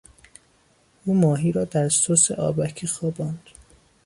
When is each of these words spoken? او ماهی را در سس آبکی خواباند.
او 1.05 1.13
ماهی 1.13 1.51
را 1.51 1.65
در 1.65 1.89
سس 1.89 2.31
آبکی 2.31 2.87
خواباند. 2.87 3.41